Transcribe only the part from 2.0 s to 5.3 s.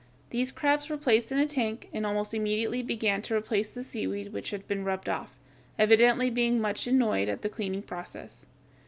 almost immediately began to replace the seaweed which had been rubbed